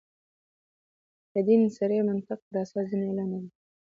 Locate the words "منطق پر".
2.09-2.55